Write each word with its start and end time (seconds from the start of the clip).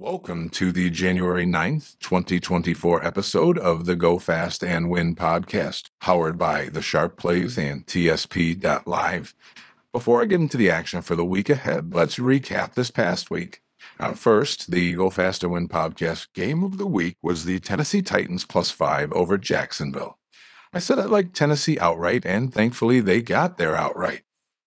Welcome 0.00 0.48
to 0.52 0.72
the 0.72 0.88
January 0.88 1.44
9th, 1.44 1.98
2024 1.98 3.04
episode 3.04 3.58
of 3.58 3.84
the 3.84 3.94
Go 3.94 4.18
Fast 4.18 4.64
and 4.64 4.88
Win 4.88 5.14
podcast, 5.14 5.90
powered 6.00 6.38
by 6.38 6.70
the 6.70 6.80
Sharp 6.80 7.18
Plays 7.18 7.58
and 7.58 7.84
TSP.live. 7.84 9.34
Before 9.92 10.22
I 10.22 10.24
get 10.24 10.40
into 10.40 10.56
the 10.56 10.70
action 10.70 11.02
for 11.02 11.16
the 11.16 11.24
week 11.26 11.50
ahead, 11.50 11.92
let's 11.94 12.16
recap 12.16 12.72
this 12.72 12.90
past 12.90 13.30
week. 13.30 13.60
Uh, 13.98 14.14
first, 14.14 14.70
the 14.70 14.94
Go 14.94 15.10
Fast 15.10 15.44
and 15.44 15.52
Win 15.52 15.68
podcast 15.68 16.28
game 16.32 16.64
of 16.64 16.78
the 16.78 16.86
week 16.86 17.18
was 17.20 17.44
the 17.44 17.60
Tennessee 17.60 18.00
Titans 18.00 18.46
plus 18.46 18.70
five 18.70 19.12
over 19.12 19.36
Jacksonville. 19.36 20.16
I 20.72 20.78
said 20.78 20.98
I 20.98 21.04
like 21.04 21.34
Tennessee 21.34 21.78
outright, 21.78 22.24
and 22.24 22.54
thankfully 22.54 23.00
they 23.00 23.20
got 23.20 23.58
there 23.58 23.76
outright. 23.76 24.22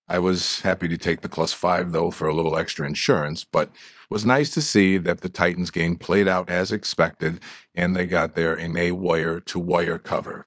I 0.07 0.19
was 0.19 0.61
happy 0.61 0.87
to 0.89 0.97
take 0.97 1.21
the 1.21 1.29
plus 1.29 1.53
five, 1.53 1.91
though, 1.91 2.11
for 2.11 2.27
a 2.27 2.33
little 2.33 2.57
extra 2.57 2.85
insurance, 2.85 3.45
but 3.45 3.71
was 4.09 4.25
nice 4.25 4.49
to 4.51 4.61
see 4.61 4.97
that 4.97 5.21
the 5.21 5.29
Titans 5.29 5.71
game 5.71 5.95
played 5.95 6.27
out 6.27 6.49
as 6.49 6.71
expected 6.71 7.39
and 7.73 7.95
they 7.95 8.05
got 8.05 8.35
there 8.35 8.53
in 8.53 8.77
a 8.77 8.91
wire 8.91 9.39
to 9.39 9.59
wire 9.59 9.97
cover. 9.97 10.45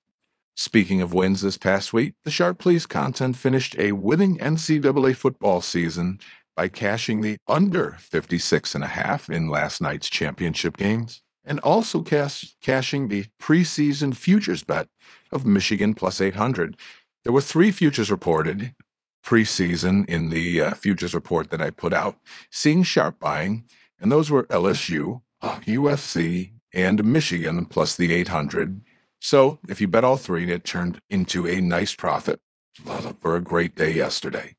Speaking 0.57 1.03
of 1.03 1.13
wins 1.13 1.43
this 1.43 1.59
past 1.59 1.93
week, 1.93 2.15
the 2.25 2.31
Sharp 2.31 2.59
Plays 2.59 2.87
content 2.87 3.37
finished 3.37 3.77
a 3.79 3.93
winning 3.93 4.39
NCAA 4.39 5.17
football 5.17 5.61
season 5.61 6.21
by 6.55 6.69
cashing 6.69 7.21
the 7.21 7.37
under 7.47 7.97
56 7.99 8.75
and 8.75 8.85
a 8.85 8.89
half 8.89 9.29
in 9.29 9.49
last 9.49 9.81
night's 9.83 10.09
championship 10.09 10.77
games 10.77 11.23
and 11.45 11.61
also 11.61 12.03
cash, 12.03 12.55
cashing 12.63 13.09
the 13.09 13.27
preseason 13.41 14.17
futures 14.17 14.65
bet 14.65 14.89
of 15.31 15.47
Michigan 15.47 15.95
plus 15.95 16.21
800. 16.21 16.77
There 17.23 17.33
were 17.33 17.41
three 17.41 17.71
futures 17.71 18.11
reported 18.11 18.75
preseason 19.27 20.09
in 20.09 20.31
the 20.31 20.61
uh, 20.61 20.75
futures 20.75 21.13
report 21.13 21.51
that 21.51 21.61
I 21.61 21.71
put 21.71 21.93
out, 21.93 22.17
seeing 22.51 22.85
sharp 22.85 23.19
buying, 23.19 23.65
and 24.01 24.11
those 24.11 24.31
were 24.31 24.45
LSU, 24.45 25.23
USC, 25.43 26.53
and 26.73 27.05
Michigan 27.05 27.67
plus 27.67 27.97
the 27.97 28.13
800. 28.15 28.81
So 29.21 29.59
if 29.69 29.81
you 29.81 29.89
bet 29.89 30.05
all 30.05 30.17
three, 30.17 30.51
it 30.51 30.65
turned 30.65 31.01
into 31.11 31.47
a 31.47 31.61
nice 31.61 31.95
profit 31.95 32.41
for 33.21 33.35
a 33.35 33.41
great 33.41 33.75
day 33.75 33.93
yesterday. 33.93 34.55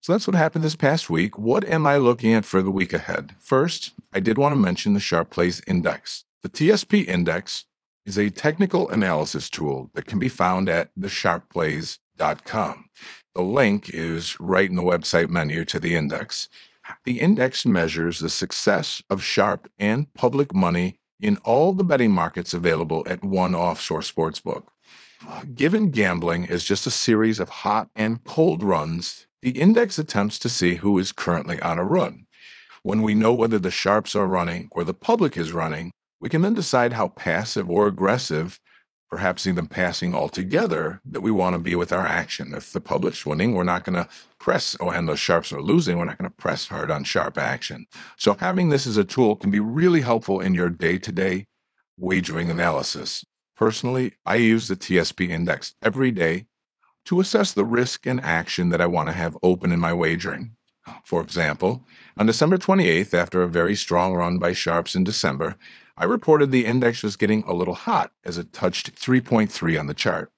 So 0.00 0.12
that's 0.12 0.26
what 0.26 0.36
happened 0.36 0.64
this 0.64 0.76
past 0.76 1.08
week. 1.10 1.38
What 1.38 1.64
am 1.64 1.86
I 1.86 1.96
looking 1.96 2.34
at 2.34 2.44
for 2.44 2.62
the 2.62 2.70
week 2.70 2.92
ahead? 2.92 3.34
First, 3.38 3.92
I 4.12 4.20
did 4.20 4.36
want 4.36 4.52
to 4.52 4.60
mention 4.60 4.94
the 4.94 5.00
Sharp 5.00 5.30
Plays 5.30 5.62
Index. 5.66 6.24
The 6.42 6.48
TSP 6.48 7.06
Index 7.06 7.66
is 8.04 8.18
a 8.18 8.30
technical 8.30 8.88
analysis 8.90 9.48
tool 9.48 9.90
that 9.94 10.06
can 10.06 10.18
be 10.18 10.28
found 10.28 10.68
at 10.68 10.90
thesharpplays.com. 12.18 12.86
The 13.34 13.42
link 13.42 13.90
is 13.90 14.38
right 14.40 14.68
in 14.68 14.76
the 14.76 14.82
website 14.82 15.28
menu 15.28 15.64
to 15.66 15.80
the 15.80 15.94
index. 15.94 16.48
The 17.04 17.20
index 17.20 17.64
measures 17.64 18.18
the 18.18 18.28
success 18.28 19.02
of 19.08 19.22
sharp 19.22 19.70
and 19.78 20.12
public 20.14 20.54
money 20.54 20.96
in 21.20 21.38
all 21.38 21.72
the 21.72 21.84
betting 21.84 22.10
markets 22.10 22.52
available 22.52 23.04
at 23.06 23.24
one 23.24 23.54
offshore 23.54 24.00
sportsbook. 24.00 24.64
Given 25.54 25.90
gambling 25.90 26.44
is 26.46 26.64
just 26.64 26.86
a 26.86 26.90
series 26.90 27.38
of 27.38 27.48
hot 27.48 27.88
and 27.94 28.24
cold 28.24 28.62
runs, 28.62 29.26
the 29.40 29.50
index 29.50 29.98
attempts 29.98 30.38
to 30.40 30.48
see 30.48 30.76
who 30.76 30.98
is 30.98 31.12
currently 31.12 31.60
on 31.60 31.78
a 31.78 31.84
run. 31.84 32.26
When 32.82 33.02
we 33.02 33.14
know 33.14 33.32
whether 33.32 33.60
the 33.60 33.70
sharps 33.70 34.16
are 34.16 34.26
running 34.26 34.68
or 34.72 34.82
the 34.82 34.94
public 34.94 35.36
is 35.36 35.52
running, 35.52 35.92
we 36.20 36.28
can 36.28 36.42
then 36.42 36.54
decide 36.54 36.92
how 36.92 37.08
passive 37.08 37.70
or 37.70 37.86
aggressive 37.86 38.58
perhaps 39.12 39.46
even 39.46 39.66
passing 39.66 40.14
altogether, 40.14 40.98
that 41.04 41.20
we 41.20 41.30
want 41.30 41.52
to 41.52 41.58
be 41.58 41.74
with 41.74 41.92
our 41.92 42.06
action. 42.06 42.54
If 42.56 42.72
the 42.72 42.80
public's 42.80 43.26
winning, 43.26 43.52
we're 43.52 43.62
not 43.62 43.84
going 43.84 44.02
to 44.02 44.08
press, 44.38 44.74
oh, 44.80 44.88
and 44.88 45.06
the 45.06 45.16
sharps 45.16 45.52
are 45.52 45.60
losing, 45.60 45.98
we're 45.98 46.06
not 46.06 46.16
going 46.16 46.30
to 46.30 46.36
press 46.36 46.68
hard 46.68 46.90
on 46.90 47.04
sharp 47.04 47.36
action. 47.36 47.84
So 48.16 48.32
having 48.32 48.70
this 48.70 48.86
as 48.86 48.96
a 48.96 49.04
tool 49.04 49.36
can 49.36 49.50
be 49.50 49.60
really 49.60 50.00
helpful 50.00 50.40
in 50.40 50.54
your 50.54 50.70
day-to-day 50.70 51.46
wagering 51.98 52.50
analysis. 52.50 53.22
Personally, 53.54 54.14
I 54.24 54.36
use 54.36 54.68
the 54.68 54.76
TSP 54.76 55.28
index 55.28 55.74
every 55.82 56.10
day 56.10 56.46
to 57.04 57.20
assess 57.20 57.52
the 57.52 57.66
risk 57.66 58.06
and 58.06 58.18
action 58.18 58.70
that 58.70 58.80
I 58.80 58.86
want 58.86 59.10
to 59.10 59.14
have 59.14 59.36
open 59.42 59.72
in 59.72 59.78
my 59.78 59.92
wagering. 59.92 60.56
For 61.04 61.20
example, 61.20 61.84
on 62.16 62.24
December 62.24 62.56
28th, 62.56 63.12
after 63.12 63.42
a 63.42 63.46
very 63.46 63.76
strong 63.76 64.14
run 64.14 64.38
by 64.38 64.54
sharps 64.54 64.94
in 64.94 65.04
December, 65.04 65.56
I 65.96 66.04
reported 66.04 66.50
the 66.50 66.66
index 66.66 67.02
was 67.02 67.16
getting 67.16 67.44
a 67.44 67.52
little 67.52 67.74
hot 67.74 68.12
as 68.24 68.38
it 68.38 68.52
touched 68.52 68.94
3.3 68.94 69.78
on 69.78 69.86
the 69.86 69.94
chart. 69.94 70.32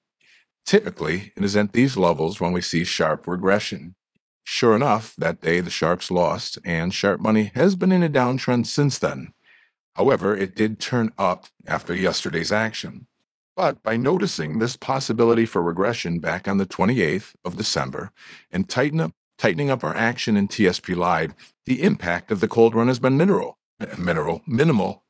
Typically, 0.65 1.31
it 1.35 1.43
is 1.43 1.55
at 1.55 1.73
these 1.73 1.95
levels 1.95 2.41
when 2.41 2.51
we 2.51 2.61
see 2.61 2.83
sharp 2.83 3.27
regression. 3.27 3.95
Sure 4.43 4.75
enough, 4.75 5.15
that 5.15 5.41
day 5.41 5.61
the 5.61 5.69
sharps 5.69 6.11
lost, 6.11 6.59
and 6.65 6.93
sharp 6.93 7.21
money 7.21 7.51
has 7.55 7.75
been 7.75 7.91
in 7.91 8.03
a 8.03 8.09
downtrend 8.09 8.65
since 8.65 8.99
then. 8.99 9.33
However, 9.95 10.35
it 10.35 10.55
did 10.55 10.79
turn 10.79 11.11
up 11.17 11.45
after 11.65 11.95
yesterday's 11.95 12.51
action. 12.51 13.07
But 13.55 13.81
by 13.81 13.95
noticing 13.95 14.59
this 14.59 14.75
possibility 14.75 15.45
for 15.45 15.61
regression 15.61 16.19
back 16.19 16.47
on 16.47 16.57
the 16.57 16.65
28th 16.65 17.33
of 17.45 17.55
December 17.55 18.11
and 18.51 18.67
tighten 18.67 18.99
up, 18.99 19.13
tightening 19.37 19.69
up 19.69 19.83
our 19.83 19.95
action 19.95 20.35
in 20.35 20.49
TSP 20.49 20.95
Live, 20.95 21.33
the 21.65 21.81
impact 21.81 22.31
of 22.31 22.41
the 22.41 22.49
cold 22.49 22.75
run 22.75 22.87
has 22.87 22.99
been 22.99 23.17
mineral, 23.17 23.57
mineral, 23.97 24.41
minimal 24.45 25.04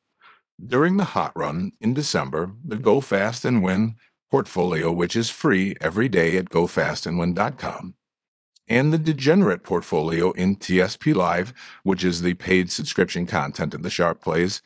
during 0.64 0.96
the 0.96 1.04
hot 1.04 1.32
run 1.36 1.72
in 1.80 1.94
December, 1.94 2.52
the 2.64 2.76
Go 2.76 3.00
Fast 3.00 3.44
and 3.44 3.62
Win 3.62 3.96
portfolio, 4.30 4.90
which 4.90 5.14
is 5.16 5.30
free 5.30 5.76
every 5.80 6.08
day 6.08 6.36
at 6.36 6.50
gofastandwin.com, 6.50 7.94
and 8.68 8.92
the 8.92 8.98
Degenerate 8.98 9.62
portfolio 9.62 10.32
in 10.32 10.56
TSP 10.56 11.14
Live, 11.14 11.52
which 11.82 12.04
is 12.04 12.22
the 12.22 12.34
paid 12.34 12.70
subscription 12.70 13.26
content 13.26 13.74
of 13.74 13.82
the 13.82 13.90
Sharp 13.90 14.20
Plays, 14.20 14.62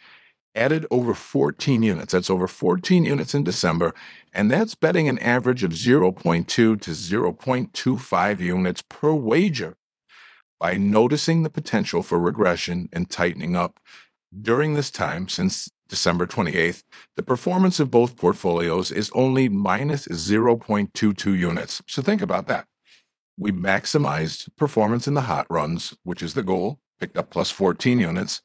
added 0.54 0.86
over 0.90 1.14
14 1.14 1.82
units. 1.82 2.12
That's 2.12 2.30
over 2.30 2.48
14 2.48 3.04
units 3.04 3.34
in 3.34 3.44
December, 3.44 3.94
and 4.32 4.50
that's 4.50 4.74
betting 4.74 5.08
an 5.08 5.18
average 5.18 5.62
of 5.62 5.72
0.2 5.72 6.46
to 6.46 6.76
0.25 6.76 8.40
units 8.40 8.82
per 8.82 9.12
wager. 9.12 9.76
By 10.58 10.76
noticing 10.76 11.42
the 11.42 11.50
potential 11.50 12.02
for 12.02 12.18
regression 12.18 12.90
and 12.92 13.08
tightening 13.08 13.56
up 13.56 13.80
during 14.42 14.74
this 14.74 14.90
time, 14.90 15.26
since 15.28 15.70
December 15.90 16.24
28th, 16.24 16.84
the 17.16 17.22
performance 17.22 17.80
of 17.80 17.90
both 17.90 18.16
portfolios 18.16 18.92
is 18.92 19.10
only 19.12 19.48
minus 19.48 20.06
0.22 20.06 21.36
units. 21.36 21.82
So 21.86 22.00
think 22.00 22.22
about 22.22 22.46
that. 22.46 22.66
We 23.36 23.50
maximized 23.50 24.48
performance 24.56 25.08
in 25.08 25.14
the 25.14 25.22
hot 25.22 25.48
runs, 25.50 25.96
which 26.04 26.22
is 26.22 26.34
the 26.34 26.44
goal, 26.44 26.78
picked 27.00 27.18
up 27.18 27.30
plus 27.30 27.50
14 27.50 27.98
units, 27.98 28.40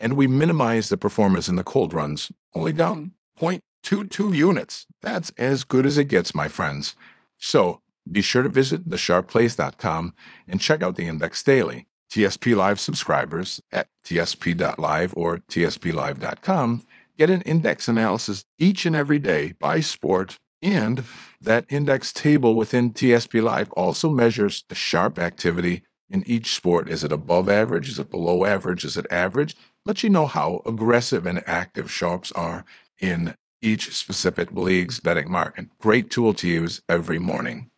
and 0.00 0.14
we 0.14 0.26
minimized 0.26 0.90
the 0.90 0.96
performance 0.96 1.48
in 1.48 1.54
the 1.54 1.62
cold 1.62 1.94
runs, 1.94 2.32
only 2.54 2.72
down 2.72 3.12
mm-hmm. 3.40 3.60
0.22 3.84 4.34
units. 4.34 4.86
That's 5.00 5.30
as 5.38 5.62
good 5.62 5.86
as 5.86 5.96
it 5.96 6.06
gets, 6.06 6.34
my 6.34 6.48
friends. 6.48 6.96
So 7.38 7.82
be 8.10 8.20
sure 8.20 8.42
to 8.42 8.48
visit 8.48 8.88
thesharpplays.com 8.88 10.14
and 10.48 10.60
check 10.60 10.82
out 10.82 10.96
the 10.96 11.06
index 11.06 11.42
daily. 11.42 11.86
TSP 12.10 12.56
Live 12.56 12.80
subscribers 12.80 13.60
at 13.72 13.88
tsp.live 14.04 15.14
or 15.16 15.38
tsplive.com 15.38 16.84
get 17.20 17.28
an 17.28 17.42
index 17.42 17.86
analysis 17.86 18.46
each 18.58 18.86
and 18.86 18.96
every 18.96 19.18
day 19.18 19.52
by 19.60 19.78
sport, 19.78 20.38
and 20.62 21.04
that 21.38 21.66
index 21.68 22.14
table 22.14 22.54
within 22.54 22.94
TSP 22.94 23.42
Live 23.42 23.70
also 23.72 24.08
measures 24.08 24.64
the 24.70 24.74
sharp 24.74 25.18
activity 25.18 25.82
in 26.08 26.24
each 26.26 26.54
sport. 26.54 26.88
Is 26.88 27.04
it 27.04 27.12
above 27.12 27.50
average? 27.50 27.90
Is 27.90 27.98
it 27.98 28.10
below 28.10 28.46
average? 28.46 28.86
Is 28.86 28.96
it 28.96 29.04
average? 29.10 29.54
Let 29.84 30.02
you 30.02 30.08
know 30.08 30.26
how 30.26 30.62
aggressive 30.64 31.26
and 31.26 31.46
active 31.46 31.90
sharps 31.90 32.32
are 32.32 32.64
in 32.98 33.34
each 33.60 33.94
specific 33.94 34.50
league's 34.52 34.98
betting 34.98 35.30
market. 35.30 35.66
Great 35.78 36.10
tool 36.10 36.32
to 36.32 36.48
use 36.48 36.80
every 36.88 37.18
morning. 37.18 37.70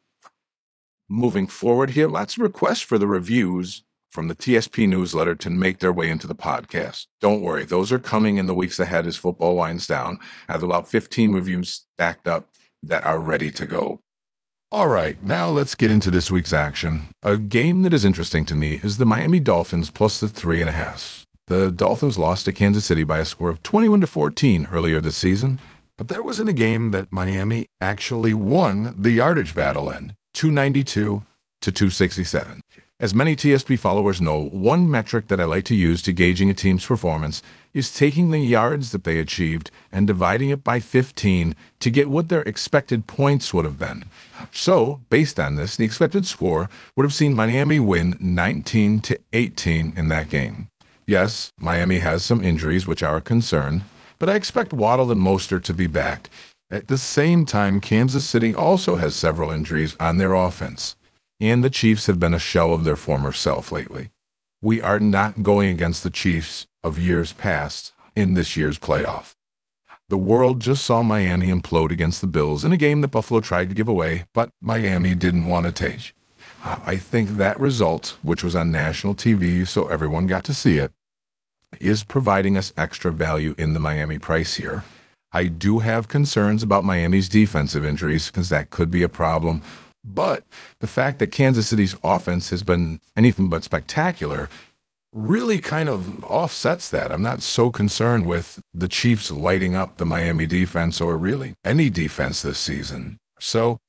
Moving 1.09 1.49
forward 1.49 1.91
here, 1.91 2.07
lots 2.07 2.37
of 2.37 2.43
requests 2.43 2.81
for 2.81 2.97
the 2.97 3.09
reviews 3.09 3.83
from 4.13 4.29
the 4.29 4.37
TSP 4.37 4.87
newsletter 4.87 5.35
to 5.35 5.49
make 5.49 5.79
their 5.79 5.93
way 5.93 6.11
into 6.11 6.27
the 6.27 6.35
podcast. 6.35 7.07
Don't 7.21 7.41
worry, 7.41 7.65
those 7.65 7.91
are 7.91 7.99
coming 7.99 8.37
in 8.37 8.47
the 8.47 8.55
weeks 8.55 8.79
ahead 8.79 9.07
as 9.07 9.17
football 9.17 9.57
winds 9.57 9.87
down. 9.87 10.19
I 10.49 10.53
have 10.53 10.63
about 10.63 10.87
15 10.87 11.33
reviews 11.33 11.87
stacked 11.95 12.29
up 12.29 12.49
that 12.83 13.05
are 13.05 13.19
ready 13.19 13.51
to 13.53 13.67
go. 13.67 14.01
All 14.71 14.89
right, 14.89 15.23
now 15.23 15.49
let's 15.49 15.75
get 15.75 15.91
into 15.91 16.11
this 16.11 16.31
week's 16.31 16.53
action. 16.53 17.09
A 17.23 17.39
game 17.39 17.83
that 17.83 17.95
is 17.95 18.05
interesting 18.05 18.45
to 18.47 18.55
me 18.55 18.81
is 18.83 18.99
the 18.99 19.07
Miami 19.07 19.41
Dolphins 19.41 19.91
plus 19.91 20.21
the 20.21 20.29
three 20.29 20.61
and 20.61 20.69
a 20.69 20.73
half. 20.73 21.27
The 21.47 21.71
Dolphins 21.71 22.19
lost 22.19 22.45
to 22.45 22.53
Kansas 22.53 22.85
City 22.85 23.05
by 23.05 23.19
a 23.19 23.25
score 23.25 23.51
of 23.51 23.63
21 23.63 24.03
to 24.03 24.07
14 24.07 24.69
earlier 24.71 25.01
this 25.01 25.17
season, 25.17 25.59
but 25.99 26.09
that 26.09 26.25
was 26.25 26.39
in 26.39 26.49
a 26.49 26.55
game 26.55 26.91
that 26.91 27.13
Miami 27.13 27.67
actually 27.81 28.35
won 28.35 28.95
the 28.97 29.11
yardage 29.11 29.55
battle 29.55 29.91
in 29.91 30.15
292 30.35 31.23
to 31.63 31.73
267. 31.73 32.61
As 33.03 33.17
many 33.17 33.35
TSP 33.35 33.77
followers 33.81 34.21
know, 34.21 34.49
one 34.53 34.89
metric 34.89 35.27
that 35.27 35.41
I 35.41 35.45
like 35.45 35.65
to 35.65 35.75
use 35.75 36.03
to 36.03 36.13
gauging 36.13 36.49
a 36.51 36.55
team's 36.55 36.87
performance 36.87 37.43
is 37.75 37.93
taking 37.93 38.31
the 38.31 38.39
yards 38.39 38.93
that 38.93 39.03
they 39.03 39.19
achieved 39.19 39.73
and 39.91 40.07
dividing 40.07 40.51
it 40.51 40.63
by 40.63 40.79
15 40.79 41.57
to 41.81 41.91
get 41.91 42.09
what 42.09 42.29
their 42.29 42.43
expected 42.43 43.09
points 43.09 43.53
would 43.53 43.65
have 43.65 43.77
been. 43.77 44.05
So, 44.53 45.01
based 45.11 45.41
on 45.41 45.57
this, 45.57 45.75
the 45.75 45.85
expected 45.85 46.27
score 46.27 46.71
would 46.95 47.03
have 47.03 47.13
seen 47.13 47.35
Miami 47.35 47.81
win 47.81 48.17
19 48.21 49.01
to 49.01 49.19
18 49.33 49.95
in 49.97 50.07
that 50.07 50.29
game. 50.29 50.69
Yes, 51.05 51.51
Miami 51.59 51.99
has 51.99 52.25
some 52.25 52.45
injuries 52.45 52.87
which 52.87 53.03
are 53.03 53.17
a 53.17 53.21
concern, 53.21 53.83
but 54.21 54.31
I 54.31 54.37
expect 54.37 54.73
Waddle 54.73 55.11
and 55.11 55.21
Mostert 55.21 55.65
to 55.65 55.75
be 55.75 55.89
back. 55.89 56.31
At 56.71 56.87
the 56.87 56.99
same 56.99 57.47
time, 57.47 57.81
Kansas 57.81 58.25
City 58.25 58.55
also 58.55 58.95
has 58.95 59.17
several 59.17 59.51
injuries 59.51 59.97
on 59.99 60.19
their 60.19 60.35
offense, 60.35 60.95
and 61.43 61.65
the 61.65 61.71
Chiefs 61.71 62.07
have 62.07 62.21
been 62.21 62.35
a 62.35 62.39
shell 62.39 62.73
of 62.73 62.85
their 62.85 62.95
former 62.95 63.33
self 63.33 63.73
lately. 63.73 64.11
We 64.63 64.81
are 64.81 65.01
not 65.01 65.43
going 65.43 65.71
against 65.71 66.05
the 66.05 66.11
Chiefs 66.11 66.69
of 66.85 67.01
years 67.01 67.33
past 67.33 67.93
in 68.15 68.35
this 68.35 68.57
year's 68.57 68.79
playoff. 68.79 69.35
The 70.09 70.17
world 70.17 70.61
just 70.61 70.85
saw 70.85 71.03
Miami 71.03 71.49
implode 71.49 71.91
against 71.91 72.21
the 72.21 72.29
Bills 72.29 72.65
in 72.65 72.71
a 72.71 72.77
game 72.77 73.01
that 73.01 73.09
Buffalo 73.09 73.41
tried 73.41 73.71
to 73.71 73.75
give 73.75 73.89
away, 73.89 74.27
but 74.33 74.51
Miami 74.61 75.17
didn't 75.17 75.47
want 75.47 75.67
to 75.67 75.73
take. 75.73 76.15
I 76.65 76.97
think 76.97 77.31
that 77.31 77.59
result, 77.59 78.19
which 78.23 78.45
was 78.45 78.55
on 78.55 78.71
national 78.71 79.17
TV 79.17 79.67
so 79.67 79.89
everyone 79.89 80.29
got 80.29 80.45
to 80.45 80.55
see 80.55 80.79
it, 80.79 80.93
is 81.81 82.05
providing 82.05 82.57
us 82.57 82.73
extra 82.77 83.11
value 83.11 83.57
in 83.59 83.73
the 83.73 83.81
Miami 83.81 84.19
price 84.19 84.55
here. 84.55 84.85
I 85.33 85.47
do 85.47 85.81
have 85.81 86.07
concerns 86.07 86.63
about 86.63 86.85
Miami's 86.85 87.29
defensive 87.29 87.85
injuries 87.85 88.27
because 88.27 88.49
that 88.51 88.71
could 88.71 88.93
be 88.93 89.03
a 89.03 89.09
problem. 89.09 89.63
But 90.05 90.45
the 90.81 90.87
fact 90.87 91.19
that 91.19 91.29
Kansas 91.29 91.69
City's 91.69 91.97
offense 92.03 92.51
has 92.51 92.63
been 92.63 93.01
anything 93.17 93.49
but 93.49 93.65
spectacular 93.65 94.49
really 95.13 95.59
kind 95.59 95.89
of 95.89 96.25
offsets 96.25 96.89
that. 96.91 97.13
I'm 97.13 97.23
not 97.23 97.43
so 97.43 97.71
concerned 97.71 98.27
with 98.27 98.63
the 98.73 98.89
Chiefs 98.89 99.31
lighting 99.31 99.75
up 99.75 99.99
the 99.99 100.07
Miami 100.07 100.47
defense 100.47 101.01
or 101.01 101.17
really 101.17 101.55
any 101.65 101.91
defense 101.91 102.43
this 102.43 102.59
season. 102.59 103.19
So 103.39 103.81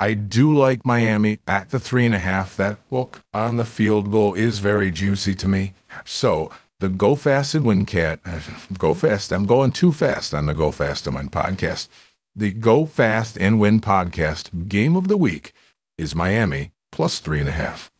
I 0.00 0.14
do 0.14 0.56
like 0.56 0.84
Miami 0.84 1.38
at 1.46 1.70
the 1.70 1.78
three 1.78 2.06
and 2.06 2.14
a 2.14 2.18
half. 2.18 2.56
That 2.56 2.78
look 2.90 3.20
on 3.32 3.56
the 3.56 3.64
field 3.64 4.10
goal 4.10 4.34
is 4.34 4.58
very 4.58 4.90
juicy 4.90 5.34
to 5.36 5.48
me. 5.48 5.74
So 6.04 6.50
the 6.80 6.88
Go 6.88 7.14
Fast 7.14 7.54
and 7.54 7.64
Win 7.64 7.86
Cat, 7.86 8.20
Go 8.78 8.94
Fast. 8.94 9.30
I'm 9.30 9.46
going 9.46 9.70
too 9.70 9.92
fast 9.92 10.34
on 10.34 10.46
the 10.46 10.54
Go 10.54 10.72
Fast 10.72 11.06
and 11.06 11.14
Win 11.14 11.28
podcast. 11.28 11.88
The 12.34 12.50
Go 12.50 12.86
Fast 12.86 13.36
and 13.38 13.60
Win 13.60 13.80
podcast 13.80 14.68
game 14.68 14.96
of 14.96 15.08
the 15.08 15.18
week 15.18 15.52
is 15.98 16.14
Miami 16.14 16.72
plus 16.90 17.18
three 17.18 17.40
and 17.40 17.48
a 17.48 17.52
half. 17.52 17.90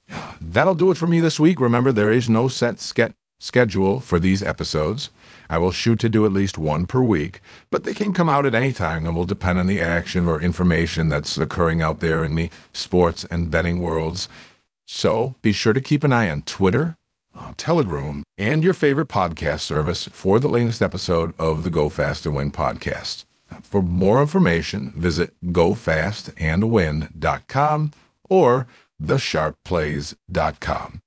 That'll 0.41 0.75
do 0.75 0.91
it 0.91 0.97
for 0.97 1.06
me 1.06 1.21
this 1.21 1.41
week. 1.41 1.61
Remember, 1.61 1.93
there 1.93 2.12
is 2.12 2.29
no 2.29 2.49
set 2.49 2.81
ske- 2.81 3.15
schedule 3.41 4.00
for 4.00 4.19
these 4.19 4.43
episodes. 4.43 5.11
I 5.49 5.59
will 5.59 5.73
shoot 5.73 5.99
to 6.00 6.09
do 6.09 6.25
at 6.25 6.33
least 6.33 6.59
one 6.59 6.87
per 6.87 7.03
week, 7.03 7.41
but 7.71 7.85
they 7.85 7.94
can 7.94 8.12
come 8.12 8.29
out 8.29 8.47
at 8.47 8.55
any 8.55 8.73
time 8.73 9.06
and 9.06 9.17
will 9.17 9.25
depend 9.25 9.59
on 9.59 9.67
the 9.67 9.81
action 9.81 10.27
or 10.29 10.41
information 10.41 11.09
that's 11.09 11.37
occurring 11.39 11.83
out 11.83 12.00
there 12.00 12.25
in 12.25 12.35
the 12.35 12.50
sports 12.73 13.25
and 13.31 13.50
betting 13.50 13.81
worlds. 13.81 14.29
So 14.87 15.35
be 15.43 15.53
sure 15.53 15.73
to 15.73 15.81
keep 15.81 16.05
an 16.05 16.12
eye 16.12 16.31
on 16.31 16.43
Twitter, 16.43 16.97
uh, 17.35 17.53
Telegram, 17.56 18.23
and 18.38 18.62
your 18.62 18.75
favorite 18.75 19.09
podcast 19.09 19.61
service 19.61 20.09
for 20.12 20.38
the 20.38 20.49
latest 20.49 20.83
episode 20.83 21.35
of 21.38 21.65
the 21.65 21.71
Go 21.71 21.88
Fast 21.88 22.27
and 22.27 22.35
Win 22.35 22.50
podcast. 22.50 23.25
For 23.62 23.82
more 23.82 24.20
information, 24.20 24.93
visit 24.96 25.32
gofastandwin.com 25.44 27.93
or 28.28 28.66
thesharpplays.com. 29.02 31.02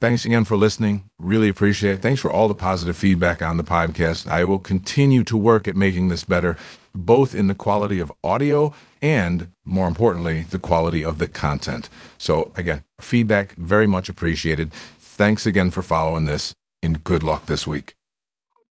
Thanks 0.00 0.24
again 0.24 0.44
for 0.44 0.56
listening. 0.56 1.10
Really 1.18 1.48
appreciate 1.48 1.94
it. 1.94 2.02
Thanks 2.02 2.20
for 2.20 2.30
all 2.30 2.46
the 2.46 2.54
positive 2.54 2.96
feedback 2.96 3.42
on 3.42 3.56
the 3.56 3.64
podcast. 3.64 4.28
I 4.28 4.44
will 4.44 4.60
continue 4.60 5.24
to 5.24 5.36
work 5.36 5.66
at 5.66 5.74
making 5.74 6.06
this 6.06 6.22
better, 6.22 6.56
both 6.94 7.34
in 7.34 7.48
the 7.48 7.54
quality 7.54 7.98
of 7.98 8.12
audio 8.22 8.72
and, 9.02 9.50
more 9.64 9.88
importantly, 9.88 10.42
the 10.42 10.60
quality 10.60 11.04
of 11.04 11.18
the 11.18 11.26
content. 11.26 11.88
So, 12.16 12.52
again, 12.56 12.84
feedback 13.00 13.56
very 13.56 13.88
much 13.88 14.08
appreciated. 14.08 14.72
Thanks 14.72 15.46
again 15.46 15.72
for 15.72 15.82
following 15.82 16.26
this, 16.26 16.54
and 16.80 17.02
good 17.02 17.24
luck 17.24 17.46
this 17.46 17.66
week. 17.66 17.97